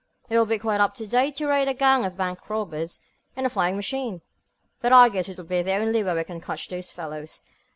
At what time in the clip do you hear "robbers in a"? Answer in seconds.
2.49-3.51